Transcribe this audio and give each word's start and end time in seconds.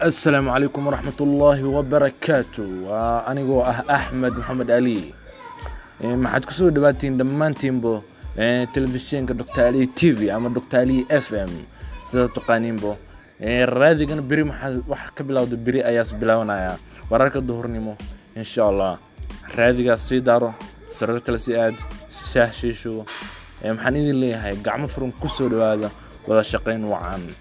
asalaamu 0.00 0.52
calaykum 0.52 0.86
waraxmat 0.86 1.20
ullaahi 1.20 1.64
wabarakaatu. 1.64 2.84
Waa 2.88 3.24
anigoo 3.26 3.62
ah 3.64 3.80
axmed 3.88 4.34
maxamed 4.36 4.70
ali. 4.70 5.14
Eh, 6.04 6.12
maxaad 6.16 6.44
ku 6.44 6.52
soo 6.52 6.70
dhawaatiin 6.70 7.16
dhammaantiinbo 7.16 8.04
eh, 8.36 8.68
telefishinka 8.72 9.32
doctor 9.34 9.64
ali 9.72 9.86
t 9.88 10.12
v 10.12 10.28
ama 10.30 10.48
doctor 10.52 10.80
ali 10.84 11.06
f 11.08 11.32
m. 11.32 11.48
Sidaa 12.04 12.28
taqaaniinbo 12.28 12.98
eh, 13.40 13.64
raadigana 13.64 14.20
beri 14.22 14.44
wax 14.44 15.04
ka 15.16 15.24
bilowda 15.24 15.56
beri 15.56 15.80
ayaas 15.82 16.12
bilaabanaya. 16.12 16.76
Wararka 17.10 17.40
duhurnimo 17.40 17.96
insha 18.36 18.68
allah 18.68 18.98
raadigaas 19.56 20.04
sii 20.08 20.20
daaro 20.20 20.52
sariirtale 20.92 21.38
si 21.40 21.56
aad 21.56 21.74
shaah 22.12 22.52
shiisho 22.52 23.06
maxaan 23.64 23.96
idin 23.96 24.20
leeyahay 24.20 24.56
gacmo 24.60 24.88
furan 24.92 25.12
ku 25.16 25.28
soo 25.28 25.48
dhawaada 25.48 25.88
wada 26.28 26.42
shaqayn 26.44 26.84
wacan. 26.84 27.32